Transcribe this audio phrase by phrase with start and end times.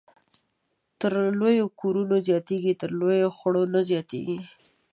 [0.99, 4.37] تر لويو کورو زياتېږي، تر لويو خړو نه زياتېږي